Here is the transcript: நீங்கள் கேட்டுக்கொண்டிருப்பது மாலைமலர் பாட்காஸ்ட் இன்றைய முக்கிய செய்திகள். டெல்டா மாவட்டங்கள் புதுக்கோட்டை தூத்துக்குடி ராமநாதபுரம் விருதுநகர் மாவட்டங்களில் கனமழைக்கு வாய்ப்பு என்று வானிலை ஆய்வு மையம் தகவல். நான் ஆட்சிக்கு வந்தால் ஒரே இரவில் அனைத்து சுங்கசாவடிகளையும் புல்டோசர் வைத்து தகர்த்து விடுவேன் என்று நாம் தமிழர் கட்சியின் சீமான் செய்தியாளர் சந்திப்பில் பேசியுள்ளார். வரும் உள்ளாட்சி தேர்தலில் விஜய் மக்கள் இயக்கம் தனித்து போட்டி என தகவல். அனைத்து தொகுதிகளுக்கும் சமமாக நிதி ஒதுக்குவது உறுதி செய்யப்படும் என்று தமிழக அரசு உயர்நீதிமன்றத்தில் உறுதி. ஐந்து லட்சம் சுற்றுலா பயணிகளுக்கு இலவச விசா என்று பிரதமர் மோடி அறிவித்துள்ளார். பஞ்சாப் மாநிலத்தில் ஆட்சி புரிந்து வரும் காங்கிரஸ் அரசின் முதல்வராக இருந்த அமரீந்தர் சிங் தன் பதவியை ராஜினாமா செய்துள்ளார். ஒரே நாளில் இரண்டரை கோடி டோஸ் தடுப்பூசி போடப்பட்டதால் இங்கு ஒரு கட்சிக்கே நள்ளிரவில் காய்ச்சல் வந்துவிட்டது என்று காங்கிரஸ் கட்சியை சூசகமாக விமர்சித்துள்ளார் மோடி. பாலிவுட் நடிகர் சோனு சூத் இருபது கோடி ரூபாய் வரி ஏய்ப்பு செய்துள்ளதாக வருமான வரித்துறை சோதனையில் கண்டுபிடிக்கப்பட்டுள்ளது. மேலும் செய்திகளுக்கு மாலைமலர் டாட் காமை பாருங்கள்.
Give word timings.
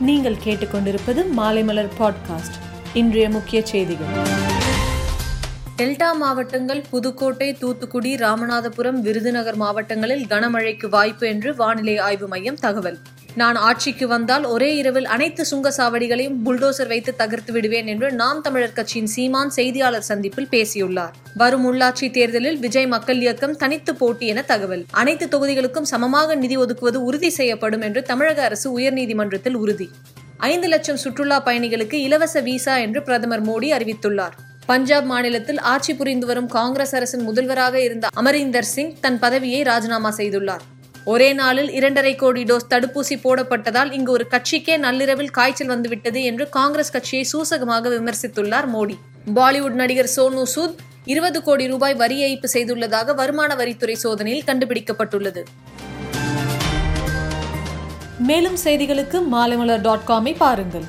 நீங்கள் 0.00 0.36
கேட்டுக்கொண்டிருப்பது 0.44 1.24
மாலைமலர் 1.36 1.88
பாட்காஸ்ட் 1.98 2.56
இன்றைய 2.94 3.30
முக்கிய 3.30 3.66
செய்திகள். 3.66 4.06
டெல்டா 5.76 6.16
மாவட்டங்கள் 6.16 6.84
புதுக்கோட்டை 6.90 7.54
தூத்துக்குடி 7.54 8.14
ராமநாதபுரம் 8.14 9.00
விருதுநகர் 9.00 9.56
மாவட்டங்களில் 9.56 10.26
கனமழைக்கு 10.26 10.88
வாய்ப்பு 10.88 11.28
என்று 11.28 11.54
வானிலை 11.56 11.98
ஆய்வு 11.98 12.28
மையம் 12.28 12.56
தகவல். 12.56 12.98
நான் 13.40 13.54
ஆட்சிக்கு 13.54 14.08
வந்தால் 14.08 14.44
ஒரே 14.44 14.76
இரவில் 14.76 15.04
அனைத்து 15.04 15.44
சுங்கசாவடிகளையும் 15.50 16.36
புல்டோசர் 16.44 16.86
வைத்து 16.86 17.16
தகர்த்து 17.16 17.52
விடுவேன் 17.52 17.86
என்று 17.86 18.12
நாம் 18.12 18.40
தமிழர் 18.40 18.72
கட்சியின் 18.72 19.06
சீமான் 19.06 19.50
செய்தியாளர் 19.50 20.06
சந்திப்பில் 20.10 20.48
பேசியுள்ளார். 20.48 21.14
வரும் 21.34 21.72
உள்ளாட்சி 21.72 22.10
தேர்தலில் 22.10 22.58
விஜய் 22.58 22.86
மக்கள் 22.86 23.20
இயக்கம் 23.20 23.56
தனித்து 23.56 23.94
போட்டி 23.94 24.26
என 24.26 24.42
தகவல். 24.42 24.84
அனைத்து 24.90 25.26
தொகுதிகளுக்கும் 25.26 25.88
சமமாக 25.92 26.34
நிதி 26.34 26.56
ஒதுக்குவது 26.56 26.94
உறுதி 26.94 27.30
செய்யப்படும் 27.30 27.80
என்று 27.80 28.02
தமிழக 28.02 28.42
அரசு 28.42 28.78
உயர்நீதிமன்றத்தில் 28.78 29.54
உறுதி. 29.54 29.90
ஐந்து 30.36 30.68
லட்சம் 30.68 30.96
சுற்றுலா 30.96 31.42
பயணிகளுக்கு 31.46 31.94
இலவச 31.94 32.40
விசா 32.40 32.76
என்று 32.76 33.02
பிரதமர் 33.02 33.46
மோடி 33.48 33.70
அறிவித்துள்ளார். 33.72 34.36
பஞ்சாப் 34.66 35.04
மாநிலத்தில் 35.04 35.58
ஆட்சி 35.58 35.94
புரிந்து 35.94 36.26
வரும் 36.26 36.48
காங்கிரஸ் 36.48 36.94
அரசின் 36.94 37.22
முதல்வராக 37.22 37.80
இருந்த 37.80 38.08
அமரீந்தர் 38.16 38.72
சிங் 38.74 38.94
தன் 39.00 39.18
பதவியை 39.18 39.62
ராஜினாமா 39.62 40.12
செய்துள்ளார். 40.16 40.64
ஒரே 41.12 41.26
நாளில் 41.32 41.68
இரண்டரை 41.70 42.12
கோடி 42.20 42.42
டோஸ் 42.42 42.70
தடுப்பூசி 42.70 43.16
போடப்பட்டதால் 43.24 43.90
இங்கு 43.96 44.10
ஒரு 44.12 44.24
கட்சிக்கே 44.30 44.76
நள்ளிரவில் 44.84 45.30
காய்ச்சல் 45.30 45.70
வந்துவிட்டது 45.72 46.20
என்று 46.22 46.44
காங்கிரஸ் 46.56 46.90
கட்சியை 46.94 47.24
சூசகமாக 47.32 47.90
விமர்சித்துள்ளார் 47.94 48.68
மோடி. 48.74 48.96
பாலிவுட் 49.34 49.78
நடிகர் 49.80 50.10
சோனு 50.16 50.42
சூத் 50.54 50.80
இருபது 51.04 51.40
கோடி 51.42 51.66
ரூபாய் 51.66 51.94
வரி 51.94 52.16
ஏய்ப்பு 52.26 52.48
செய்துள்ளதாக 52.54 53.14
வருமான 53.14 53.54
வரித்துறை 53.54 53.96
சோதனையில் 54.04 54.46
கண்டுபிடிக்கப்பட்டுள்ளது. 54.46 55.44
மேலும் 58.30 58.58
செய்திகளுக்கு 58.64 59.20
மாலைமலர் 59.36 59.80
டாட் 59.80 60.06
காமை 60.08 60.34
பாருங்கள். 60.44 60.86